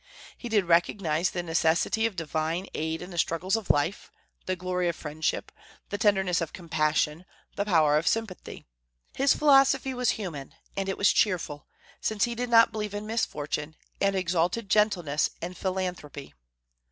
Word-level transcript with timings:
He 0.35 0.49
did 0.49 0.65
recognize 0.65 1.29
the 1.29 1.43
necessity 1.43 2.07
of 2.07 2.15
divine 2.15 2.65
aid 2.73 3.03
in 3.03 3.11
the 3.11 3.19
struggles 3.19 3.55
of 3.55 3.69
life, 3.69 4.11
the 4.47 4.55
glory 4.55 4.89
of 4.89 4.95
friendship, 4.95 5.51
the 5.89 5.99
tenderness 5.99 6.41
of 6.41 6.53
compassion, 6.53 7.23
the 7.55 7.65
power 7.65 7.99
of 7.99 8.07
sympathy. 8.07 8.65
His 9.13 9.35
philosophy 9.35 9.93
was 9.93 10.09
human, 10.17 10.55
and 10.75 10.89
it 10.89 10.97
was 10.97 11.13
cheerful; 11.13 11.67
since 11.99 12.23
he 12.23 12.33
did 12.33 12.49
not 12.49 12.71
believe 12.71 12.95
in 12.95 13.05
misfortune, 13.05 13.75
and 14.01 14.15
exalted 14.15 14.69
gentleness 14.71 15.29
and 15.39 15.55
philanthropy. 15.55 16.33